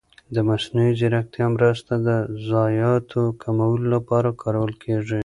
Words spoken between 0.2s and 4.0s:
د مصنوعي ځېرکتیا مرسته د ضایعاتو کمولو